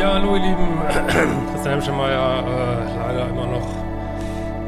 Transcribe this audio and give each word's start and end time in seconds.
Lieben, 0.00 0.80
Christian 1.52 1.72
Hemschemeyer 1.74 2.46
äh, 2.46 2.96
leider 2.96 3.28
immer 3.28 3.46
noch 3.46 3.68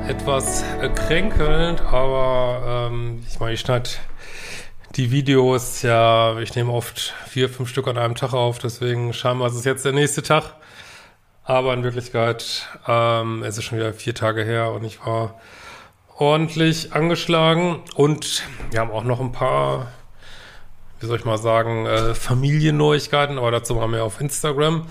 etwas 0.07 0.63
äh, 0.83 0.91
kränkelnd, 0.91 1.81
aber 1.81 2.91
ähm, 2.93 3.25
ich 3.27 3.41
meine, 3.41 3.55
ich 3.55 3.61
schneide 3.61 3.89
die 4.95 5.11
Videos 5.11 5.81
ja, 5.81 6.39
ich 6.41 6.55
nehme 6.55 6.71
oft 6.71 7.15
vier, 7.27 7.49
fünf 7.49 7.71
Stück 7.71 7.89
an 7.89 7.97
einem 7.97 8.15
Tag 8.15 8.35
auf, 8.35 8.59
deswegen 8.59 9.15
scheinbar 9.15 9.49
ist 9.49 9.55
es 9.55 9.65
jetzt 9.65 9.87
der 9.87 9.93
nächste 9.93 10.23
Tag. 10.23 10.53
Aber 11.45 11.73
in 11.73 11.83
Wirklichkeit 11.83 12.69
ähm, 12.87 13.43
es 13.43 13.57
ist 13.57 13.65
schon 13.65 13.79
wieder 13.79 13.95
vier 13.95 14.15
Tage 14.15 14.45
her 14.45 14.73
und 14.73 14.85
ich 14.85 15.01
war 15.07 15.41
ordentlich 16.19 16.93
angeschlagen 16.93 17.81
und 17.95 18.43
wir 18.71 18.81
haben 18.81 18.91
auch 18.91 19.05
noch 19.05 19.19
ein 19.19 19.33
paar 19.33 19.87
wie 21.03 21.07
soll 21.07 21.19
ich 21.19 21.25
mal 21.25 21.39
sagen, 21.39 21.87
äh, 21.87 22.15
Familienneuigkeiten, 22.15 23.37
aber 23.37 23.51
dazu 23.51 23.81
haben 23.81 23.93
wir 23.93 24.05
auf 24.05 24.21
Instagram. 24.21 24.87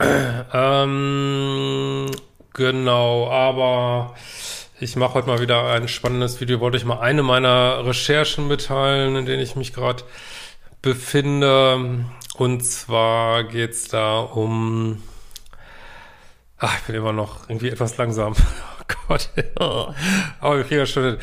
Ähm, 0.00 2.10
genau, 2.52 3.30
aber 3.30 4.14
ich 4.80 4.96
mache 4.96 5.14
heute 5.14 5.28
mal 5.28 5.40
wieder 5.40 5.72
ein 5.72 5.88
spannendes 5.88 6.40
Video. 6.40 6.60
Wollte 6.60 6.76
ich 6.76 6.84
mal 6.84 7.00
eine 7.00 7.22
meiner 7.22 7.86
Recherchen 7.86 8.48
mitteilen, 8.48 9.16
in 9.16 9.26
denen 9.26 9.42
ich 9.42 9.56
mich 9.56 9.72
gerade 9.72 10.04
befinde. 10.82 12.04
Und 12.36 12.64
zwar 12.64 13.44
geht's 13.44 13.88
da 13.88 14.20
um 14.20 15.02
Ach, 16.64 16.78
ich 16.78 16.84
bin 16.84 16.94
immer 16.94 17.12
noch 17.12 17.48
irgendwie 17.48 17.70
etwas 17.70 17.96
langsam. 17.96 18.34
Oh 18.80 18.94
Gott. 19.08 19.30
Aber 20.40 20.56
wir 20.56 20.64
kriegen 20.64 20.80
das 20.80 20.90
schon. 20.90 21.16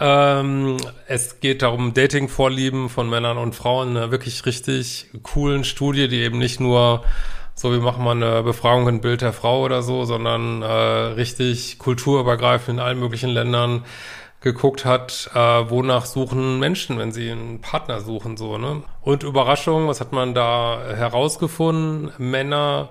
Ähm, 0.00 0.78
es 1.06 1.38
geht 1.38 1.60
darum 1.60 1.92
Dating-Vorlieben 1.92 2.88
von 2.88 3.10
Männern 3.10 3.36
und 3.36 3.54
Frauen. 3.54 3.94
Eine 3.94 4.10
wirklich 4.10 4.46
richtig 4.46 5.10
coolen 5.22 5.64
Studie, 5.64 6.08
die 6.08 6.22
eben 6.22 6.38
nicht 6.38 6.60
nur 6.60 7.04
so, 7.54 7.72
wir 7.72 7.80
machen 7.80 8.04
mal 8.04 8.12
eine 8.12 8.42
Befragung 8.42 8.88
ein 8.88 9.00
Bild 9.00 9.22
der 9.22 9.32
Frau 9.32 9.62
oder 9.62 9.82
so, 9.82 10.04
sondern 10.04 10.62
äh, 10.62 10.66
richtig 10.66 11.78
kulturübergreifend 11.78 12.78
in 12.78 12.84
allen 12.84 12.98
möglichen 12.98 13.30
Ländern 13.30 13.84
geguckt 14.40 14.84
hat, 14.84 15.30
äh, 15.34 15.38
wonach 15.38 16.04
suchen 16.04 16.58
Menschen, 16.58 16.98
wenn 16.98 17.12
sie 17.12 17.30
einen 17.30 17.60
Partner 17.60 18.00
suchen, 18.00 18.36
so, 18.36 18.58
ne? 18.58 18.82
Und 19.00 19.22
Überraschung, 19.22 19.88
was 19.88 20.00
hat 20.00 20.12
man 20.12 20.34
da 20.34 20.82
herausgefunden? 20.94 22.12
Männer 22.18 22.90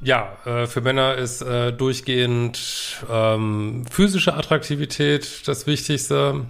ja, 0.00 0.36
äh, 0.44 0.66
für 0.66 0.80
Männer 0.80 1.16
ist 1.16 1.42
äh, 1.42 1.72
durchgehend 1.72 3.04
ähm, 3.10 3.84
physische 3.90 4.34
Attraktivität 4.34 5.46
das 5.46 5.66
Wichtigste. 5.66 6.46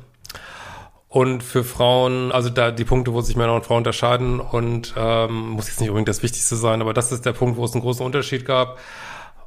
Und 1.08 1.42
für 1.42 1.64
Frauen, 1.64 2.32
also 2.32 2.50
da 2.50 2.70
die 2.70 2.84
Punkte, 2.84 3.14
wo 3.14 3.22
sich 3.22 3.34
Männer 3.34 3.54
und 3.54 3.64
Frauen 3.64 3.78
unterscheiden 3.78 4.40
und 4.40 4.92
ähm, 4.96 5.48
muss 5.50 5.68
jetzt 5.68 5.80
nicht 5.80 5.88
unbedingt 5.88 6.08
das 6.08 6.22
Wichtigste 6.22 6.56
sein, 6.56 6.82
aber 6.82 6.92
das 6.92 7.12
ist 7.12 7.24
der 7.24 7.32
Punkt, 7.32 7.56
wo 7.56 7.64
es 7.64 7.72
einen 7.72 7.80
großen 7.80 8.04
Unterschied 8.04 8.44
gab. 8.44 8.78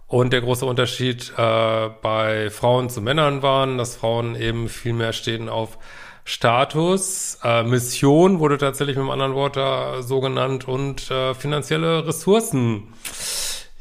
Und 0.07 0.33
der 0.33 0.41
große 0.41 0.65
Unterschied 0.65 1.31
äh, 1.37 1.89
bei 2.01 2.49
Frauen 2.49 2.89
zu 2.89 3.01
Männern 3.01 3.43
waren, 3.43 3.77
dass 3.77 3.95
Frauen 3.95 4.35
eben 4.35 4.67
viel 4.67 4.91
mehr 4.91 5.13
stehen 5.13 5.47
auf 5.47 5.77
Status. 6.25 7.39
Äh, 7.43 7.63
Mission 7.63 8.39
wurde 8.39 8.57
tatsächlich 8.57 8.97
mit 8.97 9.03
einem 9.03 9.11
anderen 9.11 9.35
Wort 9.35 9.55
da 9.55 10.01
so 10.01 10.19
genannt 10.19 10.67
und 10.67 11.09
äh, 11.11 11.33
finanzielle 11.33 12.05
Ressourcen. 12.07 12.93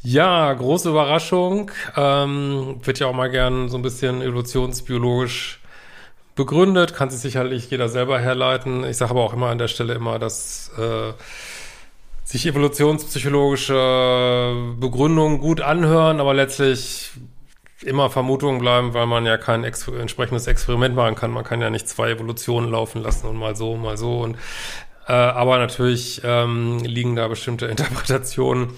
Ja, 0.03 0.53
große 0.53 0.89
Überraschung. 0.89 1.71
Ähm, 1.97 2.79
wird 2.81 2.99
ja 2.99 3.07
auch 3.07 3.13
mal 3.13 3.29
gern 3.29 3.69
so 3.69 3.77
ein 3.77 3.83
bisschen 3.83 4.21
evolutionsbiologisch 4.21 5.60
begründet, 6.35 6.93
kann 6.93 7.09
sich 7.09 7.19
sicherlich 7.19 7.69
jeder 7.69 7.89
selber 7.89 8.19
herleiten. 8.19 8.83
Ich 8.83 8.97
sage 8.97 9.11
aber 9.11 9.23
auch 9.23 9.33
immer 9.33 9.47
an 9.47 9.57
der 9.57 9.67
Stelle 9.67 9.93
immer, 9.93 10.19
dass 10.19 10.71
äh, 10.77 11.13
sich 12.23 12.45
evolutionspsychologische 12.45 14.75
Begründungen 14.79 15.39
gut 15.39 15.61
anhören, 15.61 16.19
aber 16.19 16.33
letztlich 16.33 17.11
immer 17.83 18.09
Vermutungen 18.09 18.59
bleiben, 18.59 18.93
weil 18.93 19.05
man 19.05 19.25
ja 19.25 19.37
kein 19.37 19.63
Ex 19.63 19.87
entsprechendes 19.87 20.47
Experiment 20.47 20.95
machen 20.95 21.15
kann. 21.15 21.31
Man 21.31 21.43
kann 21.43 21.61
ja 21.61 21.69
nicht 21.69 21.89
zwei 21.89 22.11
Evolutionen 22.11 22.71
laufen 22.71 23.01
lassen 23.01 23.27
und 23.27 23.37
mal 23.37 23.55
so, 23.55 23.75
mal 23.75 23.97
so. 23.97 24.19
Und 24.19 24.37
äh, 25.07 25.13
aber 25.13 25.57
natürlich 25.57 26.21
ähm, 26.23 26.79
liegen 26.79 27.15
da 27.15 27.27
bestimmte 27.27 27.65
Interpretationen 27.67 28.69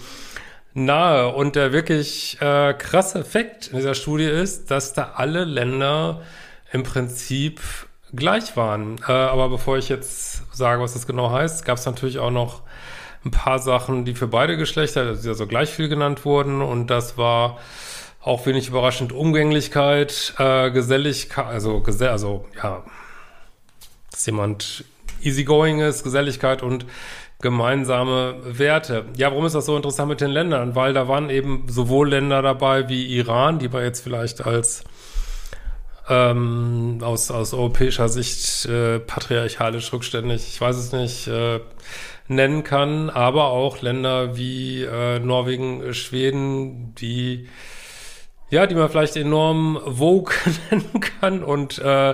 nahe. 0.74 1.30
Und 1.30 1.56
der 1.56 1.74
wirklich 1.74 2.38
äh, 2.42 2.74
krasse 2.74 3.20
Effekt 3.20 3.68
in 3.68 3.78
dieser 3.78 3.94
Studie 3.94 4.26
ist, 4.26 4.72
dass 4.72 4.94
da 4.94 5.14
alle 5.16 5.44
Länder 5.44 6.22
im 6.74 6.84
Prinzip 6.84 7.62
gleich 8.14 8.58
waren. 8.58 8.98
Äh, 9.08 9.12
aber 9.12 9.48
bevor 9.48 9.78
ich 9.78 9.88
jetzt 9.88 10.44
sage, 10.54 10.82
was 10.82 10.94
das 10.94 11.08
genau 11.08 11.32
heißt, 11.32 11.64
gab 11.64 11.78
es 11.78 11.86
natürlich 11.86 12.20
auch 12.20 12.32
noch 12.32 12.62
ein 13.24 13.32
paar 13.32 13.60
Sachen, 13.60 14.04
die 14.04 14.16
für 14.16 14.28
beide 14.28 14.58
Geschlechter, 14.58 15.02
also 15.08 15.48
gleich 15.48 15.70
viel 15.70 15.88
genannt 15.88 16.26
wurden. 16.26 16.62
Und 16.62 16.88
das 16.88 17.18
war 17.18 17.58
auch 18.22 18.46
wenig 18.46 18.68
überraschend 18.68 19.14
Umgänglichkeit, 19.14 20.34
äh, 20.38 20.72
Geselligkeit, 20.72 21.46
also, 21.46 21.80
gesell 21.82 22.10
also 22.10 22.46
ja, 22.62 22.84
dass 24.12 24.26
jemand 24.26 24.86
easygoing 25.22 25.80
ist, 25.80 26.04
Geselligkeit 26.04 26.64
und 26.64 26.86
gemeinsame 27.42 28.36
Werte. 28.44 29.06
Ja, 29.18 29.32
warum 29.32 29.46
ist 29.46 29.56
das 29.56 29.66
so 29.66 29.76
interessant 29.76 30.10
mit 30.10 30.22
den 30.22 30.32
Ländern? 30.32 30.76
Weil 30.76 30.94
da 30.94 31.08
waren 31.08 31.30
eben 31.30 31.66
sowohl 31.68 32.10
Länder 32.10 32.42
dabei 32.42 32.88
wie 32.90 33.06
Iran, 33.18 33.60
die 33.60 33.72
wir 33.72 33.84
jetzt 33.84 34.02
vielleicht 34.02 34.46
als 34.46 34.84
ähm, 36.10 37.00
aus, 37.02 37.32
aus 37.32 37.54
europäischer 37.54 38.10
Sicht 38.10 38.66
äh, 38.66 39.00
patriarchalisch 39.00 39.92
rückständig, 39.94 40.48
ich 40.48 40.60
weiß 40.60 40.76
es 40.76 40.92
nicht, 40.92 41.28
äh, 41.28 41.60
nennen 42.28 42.64
kann, 42.64 43.10
aber 43.10 43.48
auch 43.48 43.82
Länder 43.82 44.36
wie 44.36 44.84
äh, 44.84 45.20
Norwegen, 45.20 45.94
Schweden, 45.94 46.96
die 46.96 47.48
ja, 48.50 48.68
die 48.68 48.76
man 48.76 48.88
vielleicht 48.88 49.16
enorm 49.16 49.82
Vogue 49.84 50.36
nennen 50.72 51.00
kann 51.00 51.44
und 51.44 51.80
äh, 51.80 52.14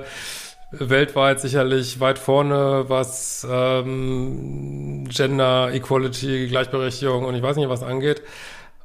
weltweit 0.72 1.42
sicherlich 1.42 2.00
weit 2.00 2.20
vorne, 2.20 2.86
was 2.88 3.46
ähm, 3.50 5.06
Gender 5.10 5.74
Equality, 5.74 6.48
Gleichberechtigung 6.48 7.26
und 7.26 7.36
ich 7.36 7.42
weiß 7.42 7.58
nicht 7.58 7.70
was 7.70 7.84
angeht. 7.84 8.22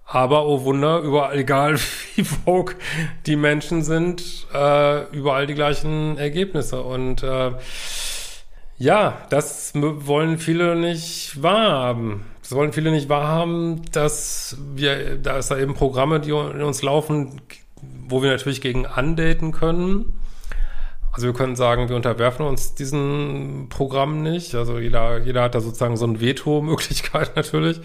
Aber 0.07 0.47
oh 0.47 0.65
Wunder, 0.65 1.01
überall, 1.01 1.39
egal 1.39 1.79
wie 2.15 2.25
vogue 2.25 2.75
die 3.27 3.37
Menschen 3.37 3.83
sind, 3.83 4.47
äh, 4.53 5.09
überall 5.11 5.47
die 5.47 5.55
gleichen 5.55 6.19
Ergebnisse. 6.19 6.83
Und 6.83 7.23
äh, 7.23 7.53
ja, 8.77 9.19
das 9.31 9.73
wollen 9.75 10.39
viele 10.39 10.77
nicht 10.77 11.43
wahrhaben. 11.43 12.25
Das 12.43 12.53
wollen 12.53 12.73
viele 12.73 12.91
nicht 12.91 13.09
wahrhaben, 13.09 13.83
dass 13.93 14.59
wir, 14.75 15.17
da 15.17 15.39
ist 15.39 15.51
da 15.51 15.59
eben 15.59 15.75
Programme, 15.75 16.21
die 16.21 16.31
in 16.31 16.63
uns 16.63 16.83
laufen, 16.83 17.41
wo 18.07 18.23
wir 18.23 18.31
natürlich 18.31 18.61
gegen 18.61 18.85
andaten 18.85 19.53
können 19.53 20.13
also 21.15 21.29
wir 21.29 21.33
können 21.33 21.55
sagen, 21.55 21.89
wir 21.89 21.95
unterwerfen 21.95 22.45
uns 22.45 22.75
diesen 22.75 23.69
Programmen 23.69 24.23
nicht. 24.25 24.57
Also 24.57 24.81
jeder, 24.81 25.19
jeder 25.19 25.45
hat 25.45 25.55
da 25.55 25.61
sozusagen 25.61 25.97
so 25.97 26.07
eine 26.07 26.21
Veto-Möglichkeit 26.21 27.37
natürlich. 27.37 27.81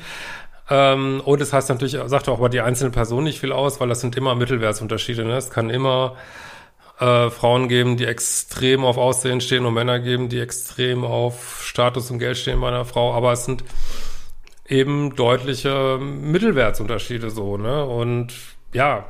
Ähm, 0.70 1.22
und 1.26 1.42
es 1.42 1.50
das 1.50 1.54
heißt 1.54 1.70
natürlich, 1.70 1.98
sagt 2.06 2.30
auch 2.30 2.38
über 2.38 2.50
die 2.50 2.62
einzelne 2.62 2.92
Person 2.92 3.24
nicht 3.24 3.40
viel 3.40 3.52
aus, 3.52 3.80
weil 3.80 3.90
das 3.90 4.02
sind 4.02 4.16
immer 4.16 4.36
Mittelwertsunterschiede. 4.36 5.26
Ne? 5.26 5.38
Es 5.38 5.50
kann 5.50 5.70
immer 5.70 6.16
äh, 7.00 7.30
Frauen 7.30 7.68
geben, 7.68 7.98
die 7.98 8.06
extrem 8.06 8.84
auf 8.86 8.98
Aussehen 8.98 9.42
stehen 9.42 9.66
und 9.66 9.74
Männer 9.74 10.00
geben, 10.00 10.30
die 10.30 10.40
extrem 10.40 11.04
auf 11.04 11.64
Status 11.64 12.12
und 12.12 12.20
Geld 12.20 12.38
stehen 12.38 12.62
bei 12.62 12.68
einer 12.68 12.86
Frau. 12.86 13.14
Aber 13.14 13.32
es 13.32 13.46
sind 13.46 13.64
eben 14.68 15.16
deutliche 15.16 15.98
Mittelwertsunterschiede 15.98 17.32
so, 17.32 17.58
ne? 17.58 17.86
Und 17.86 18.34
ja, 18.72 19.06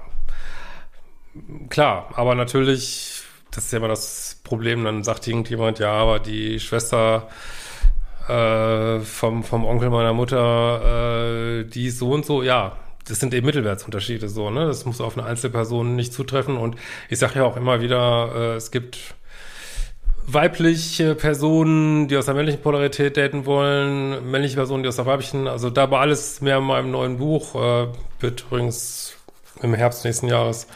klar, 1.69 2.09
aber 2.15 2.35
natürlich 2.35 3.23
das 3.51 3.65
ist 3.65 3.71
ja 3.71 3.77
immer 3.77 3.87
das 3.87 4.39
Problem, 4.43 4.83
dann 4.83 5.03
sagt 5.03 5.27
irgendjemand, 5.27 5.79
ja, 5.79 5.91
aber 5.91 6.19
die 6.19 6.59
Schwester 6.59 7.29
äh, 8.29 8.99
vom, 9.01 9.43
vom 9.43 9.65
Onkel 9.65 9.89
meiner 9.89 10.13
Mutter, 10.13 11.61
äh, 11.61 11.63
die 11.63 11.89
so 11.89 12.11
und 12.11 12.25
so, 12.25 12.43
ja, 12.43 12.77
das 13.07 13.19
sind 13.19 13.33
eben 13.33 13.45
Mittelwertsunterschiede 13.45 14.29
so, 14.29 14.49
ne? 14.51 14.67
Das 14.67 14.85
muss 14.85 15.01
auf 15.01 15.17
eine 15.17 15.25
Einzelperson 15.25 15.95
nicht 15.95 16.13
zutreffen. 16.13 16.57
Und 16.57 16.75
ich 17.09 17.17
sage 17.17 17.39
ja 17.39 17.45
auch 17.45 17.57
immer 17.57 17.81
wieder, 17.81 18.31
äh, 18.35 18.55
es 18.55 18.71
gibt 18.71 19.15
weibliche 20.27 21.15
Personen, 21.15 22.07
die 22.07 22.17
aus 22.17 22.25
der 22.25 22.35
männlichen 22.35 22.61
Polarität 22.61 23.17
daten 23.17 23.47
wollen, 23.47 24.29
männliche 24.29 24.55
Personen, 24.55 24.83
die 24.83 24.89
aus 24.89 24.97
der 24.97 25.07
weiblichen, 25.07 25.47
also 25.47 25.71
da 25.71 25.89
war 25.89 26.01
alles 26.01 26.39
mehr 26.41 26.59
in 26.59 26.65
meinem 26.65 26.91
neuen 26.91 27.17
Buch, 27.17 27.55
äh, 27.55 27.87
wird 28.19 28.41
übrigens 28.41 29.15
im 29.63 29.73
Herbst 29.73 30.05
nächsten 30.05 30.27
Jahres 30.27 30.67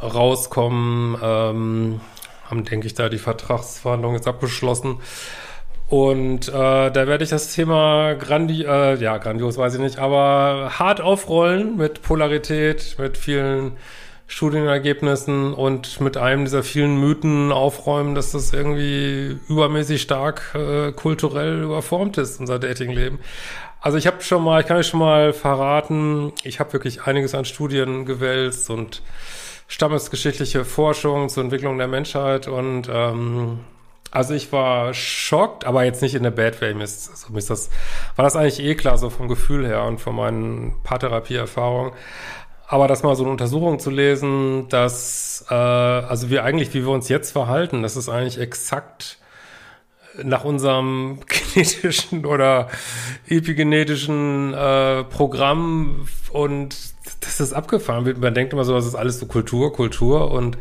rauskommen. 0.00 1.18
Ähm, 1.20 2.00
haben, 2.50 2.64
denke 2.64 2.86
ich, 2.86 2.94
da 2.94 3.08
die 3.08 3.18
Vertragsverhandlungen 3.18 4.16
jetzt 4.16 4.28
abgeschlossen. 4.28 4.98
Und 5.90 6.48
äh, 6.48 6.52
da 6.52 7.06
werde 7.08 7.24
ich 7.24 7.30
das 7.30 7.52
Thema 7.52 8.14
grandi 8.14 8.62
äh, 8.62 8.94
ja, 8.94 9.18
grandios 9.18 9.58
weiß 9.58 9.74
ich 9.74 9.80
nicht, 9.80 9.98
aber 9.98 10.70
hart 10.78 11.00
aufrollen 11.00 11.76
mit 11.76 12.02
Polarität, 12.02 12.94
mit 12.98 13.18
vielen 13.18 13.72
Studienergebnissen 14.28 15.52
und 15.52 16.00
mit 16.00 16.16
einem 16.16 16.44
dieser 16.44 16.62
vielen 16.62 17.00
Mythen 17.00 17.50
aufräumen, 17.50 18.14
dass 18.14 18.30
das 18.30 18.52
irgendwie 18.52 19.36
übermäßig 19.48 20.00
stark 20.00 20.54
äh, 20.54 20.92
kulturell 20.92 21.64
überformt 21.64 22.18
ist, 22.18 22.38
unser 22.38 22.60
Datingleben. 22.60 23.18
Also 23.80 23.98
ich 23.98 24.06
habe 24.06 24.22
schon 24.22 24.44
mal, 24.44 24.60
ich 24.60 24.68
kann 24.68 24.76
euch 24.76 24.86
schon 24.86 25.00
mal 25.00 25.32
verraten, 25.32 26.32
ich 26.44 26.60
habe 26.60 26.72
wirklich 26.72 27.02
einiges 27.02 27.34
an 27.34 27.44
Studien 27.44 28.04
gewälzt 28.04 28.70
und 28.70 29.02
stammesgeschichtliche 29.66 30.64
Forschung 30.64 31.28
zur 31.28 31.42
Entwicklung 31.42 31.78
der 31.78 31.88
Menschheit 31.88 32.46
und 32.46 32.88
ähm, 32.88 33.58
also 34.10 34.34
ich 34.34 34.52
war 34.52 34.92
schockt, 34.92 35.64
aber 35.64 35.84
jetzt 35.84 36.02
nicht 36.02 36.14
in 36.14 36.22
der 36.22 36.30
Bad 36.30 36.60
Way. 36.60 36.74
Mir 36.74 36.84
ist, 36.84 37.16
so, 37.16 37.32
mir 37.32 37.38
ist 37.38 37.50
das, 37.50 37.70
war 38.16 38.24
das 38.24 38.36
eigentlich 38.36 38.60
eh 38.60 38.74
klar, 38.74 38.98
so 38.98 39.10
vom 39.10 39.28
Gefühl 39.28 39.66
her 39.66 39.84
und 39.84 40.00
von 40.00 40.16
meinen 40.16 40.74
Paartherapie-Erfahrungen. 40.82 41.92
Aber 42.66 42.86
das 42.86 43.02
mal 43.02 43.16
so 43.16 43.24
eine 43.24 43.32
Untersuchung 43.32 43.78
zu 43.78 43.90
lesen, 43.90 44.68
dass, 44.68 45.44
äh, 45.50 45.54
also 45.54 46.30
wir 46.30 46.44
eigentlich, 46.44 46.72
wie 46.74 46.82
wir 46.82 46.90
uns 46.90 47.08
jetzt 47.08 47.32
verhalten, 47.32 47.82
das 47.82 47.96
ist 47.96 48.08
eigentlich 48.08 48.38
exakt 48.38 49.18
nach 50.22 50.44
unserem 50.44 51.20
genetischen 51.54 52.26
oder 52.26 52.68
epigenetischen 53.28 54.54
äh, 54.54 55.04
Programm 55.04 56.08
und 56.32 56.76
das 57.20 57.40
ist 57.40 57.52
abgefahren. 57.52 58.16
Man 58.20 58.34
denkt 58.34 58.52
immer 58.52 58.64
so, 58.64 58.74
das 58.74 58.86
ist 58.86 58.94
alles 58.94 59.18
so 59.18 59.26
Kultur, 59.26 59.72
Kultur 59.72 60.30
und 60.30 60.58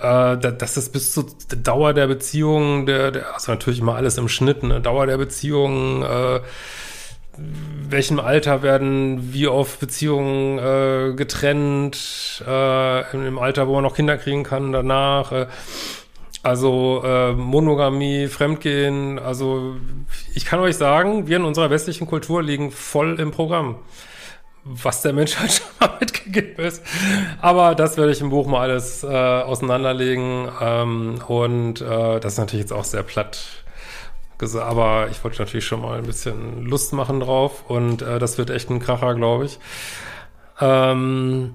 äh, 0.00 0.36
das 0.38 0.76
ist 0.76 0.92
bis 0.92 1.12
zur 1.12 1.26
Dauer 1.62 1.92
der 1.92 2.06
Beziehung, 2.06 2.86
der, 2.86 3.10
der, 3.10 3.34
also 3.34 3.52
natürlich 3.52 3.80
immer 3.80 3.96
alles 3.96 4.18
im 4.18 4.28
Schnitt, 4.28 4.62
ne? 4.62 4.80
Dauer 4.80 5.06
der 5.06 5.18
Beziehung, 5.18 6.02
äh, 6.02 6.40
welchem 7.88 8.20
Alter 8.20 8.62
werden 8.62 9.32
wie 9.32 9.48
oft 9.48 9.80
Beziehungen 9.80 10.58
äh, 10.58 11.14
getrennt, 11.14 12.42
äh, 12.46 13.26
im 13.26 13.38
Alter, 13.38 13.68
wo 13.68 13.74
man 13.74 13.82
noch 13.82 13.94
Kinder 13.94 14.18
kriegen 14.18 14.42
kann, 14.42 14.72
danach. 14.72 15.32
Äh, 15.32 15.46
also 16.42 17.02
äh, 17.04 17.32
Monogamie, 17.32 18.26
Fremdgehen, 18.28 19.18
also 19.18 19.76
ich 20.34 20.46
kann 20.46 20.58
euch 20.60 20.76
sagen, 20.76 21.26
wir 21.26 21.36
in 21.36 21.44
unserer 21.44 21.68
westlichen 21.68 22.06
Kultur 22.06 22.42
liegen 22.42 22.70
voll 22.70 23.20
im 23.20 23.30
Programm. 23.30 23.76
Was 24.64 25.02
der 25.02 25.12
Mensch 25.12 25.36
halt 25.38 25.52
schon 25.52 25.66
mal 25.80 25.96
mitgegeben 26.00 26.64
ist. 26.64 26.82
Aber 27.40 27.74
das 27.74 27.96
werde 27.96 28.12
ich 28.12 28.20
im 28.20 28.30
Buch 28.30 28.46
mal 28.46 28.70
alles 28.70 29.02
äh, 29.02 29.06
auseinanderlegen. 29.06 30.48
Ähm, 30.60 31.20
und 31.26 31.80
äh, 31.80 32.20
das 32.20 32.34
ist 32.34 32.38
natürlich 32.38 32.64
jetzt 32.64 32.72
auch 32.72 32.84
sehr 32.84 33.02
platt 33.02 33.64
gesagt, 34.38 34.66
aber 34.66 35.08
ich 35.10 35.22
wollte 35.22 35.40
natürlich 35.40 35.66
schon 35.66 35.82
mal 35.82 35.98
ein 35.98 36.04
bisschen 36.06 36.64
Lust 36.64 36.92
machen 36.92 37.20
drauf. 37.20 37.64
Und 37.68 38.02
äh, 38.02 38.18
das 38.18 38.38
wird 38.38 38.50
echt 38.50 38.70
ein 38.70 38.80
Kracher, 38.80 39.14
glaube 39.14 39.46
ich. 39.46 39.58
Ähm, 40.60 41.54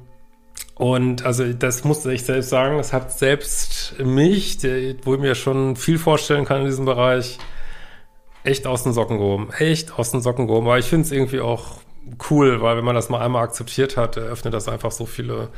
und 0.76 1.26
also 1.26 1.52
das 1.54 1.84
musste 1.84 2.12
ich 2.12 2.24
selbst 2.24 2.50
sagen, 2.50 2.80
es 2.80 2.92
hat 2.92 3.18
selbst 3.18 3.96
mich, 4.00 4.58
der, 4.58 4.96
wo 5.04 5.16
ich 5.16 5.22
mir 5.22 5.36
schon 5.36 5.76
viel 5.76 5.98
vorstellen 5.98 6.46
kann 6.46 6.62
in 6.62 6.66
diesem 6.66 6.86
Bereich, 6.86 7.38
echt 8.44 8.68
aus 8.68 8.84
den 8.84 8.94
Socken 8.94 9.18
gehoben. 9.18 9.50
Echt 9.58 9.98
aus 9.98 10.12
den 10.12 10.22
Socken 10.22 10.48
gehoben. 10.48 10.68
Aber 10.68 10.78
ich 10.78 10.86
finde 10.86 11.06
es 11.06 11.12
irgendwie 11.12 11.40
auch 11.40 11.80
cool, 12.30 12.62
weil 12.62 12.78
wenn 12.78 12.86
man 12.86 12.96
das 12.96 13.10
mal 13.10 13.22
einmal 13.22 13.44
akzeptiert 13.44 13.98
hat, 13.98 14.18
eröffnet 14.18 14.54
das 14.54 14.68
einfach 14.68 14.92
so 14.92 15.06
viele 15.06 15.50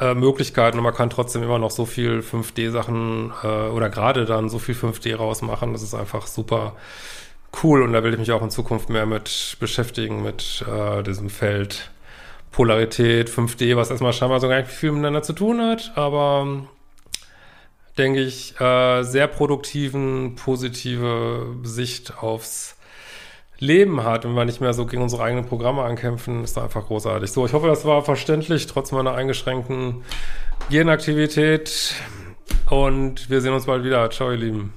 äh, 0.00 0.14
Möglichkeiten 0.14 0.78
und 0.78 0.84
man 0.84 0.94
kann 0.94 1.10
trotzdem 1.10 1.42
immer 1.42 1.58
noch 1.58 1.70
so 1.70 1.84
viel 1.84 2.20
5D-Sachen 2.20 3.32
äh, 3.42 3.46
oder 3.46 3.90
gerade 3.90 4.24
dann 4.24 4.48
so 4.48 4.58
viel 4.58 4.74
5D 4.74 5.16
rausmachen. 5.16 5.72
Das 5.72 5.82
ist 5.82 5.94
einfach 5.94 6.26
super 6.26 6.76
cool 7.62 7.82
und 7.82 7.92
da 7.92 8.02
will 8.04 8.12
ich 8.12 8.18
mich 8.18 8.32
auch 8.32 8.42
in 8.42 8.50
Zukunft 8.50 8.88
mehr 8.90 9.06
mit 9.06 9.56
beschäftigen, 9.58 10.22
mit 10.22 10.64
äh, 10.68 11.02
diesem 11.02 11.30
Feld 11.30 11.90
Polarität, 12.52 13.30
5D, 13.30 13.76
was 13.76 13.90
erstmal 13.90 14.12
scheinbar 14.12 14.40
so 14.40 14.48
gar 14.48 14.60
nicht 14.60 14.70
viel 14.70 14.92
miteinander 14.92 15.22
zu 15.22 15.32
tun 15.32 15.60
hat, 15.60 15.92
aber 15.96 16.66
denke 17.98 18.20
ich, 18.20 18.58
äh, 18.60 19.02
sehr 19.02 19.26
produktiven, 19.26 20.36
positive 20.36 21.56
Sicht 21.64 22.18
aufs 22.18 22.77
Leben 23.58 24.04
hat 24.04 24.24
und 24.24 24.34
wir 24.34 24.44
nicht 24.44 24.60
mehr 24.60 24.72
so 24.72 24.86
gegen 24.86 25.02
unsere 25.02 25.22
eigenen 25.24 25.44
Programme 25.44 25.82
ankämpfen, 25.82 26.44
ist 26.44 26.58
einfach 26.58 26.86
großartig. 26.86 27.30
So, 27.30 27.44
ich 27.44 27.52
hoffe, 27.52 27.66
das 27.66 27.84
war 27.84 28.02
verständlich, 28.02 28.66
trotz 28.66 28.92
meiner 28.92 29.14
eingeschränkten 29.14 30.04
Gehirnaktivität. 30.68 31.94
Und 32.70 33.30
wir 33.30 33.40
sehen 33.40 33.54
uns 33.54 33.66
bald 33.66 33.84
wieder. 33.84 34.08
Ciao, 34.10 34.30
ihr 34.30 34.36
Lieben. 34.36 34.72